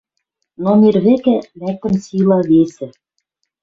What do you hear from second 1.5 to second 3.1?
лӓктӹн сила весӹ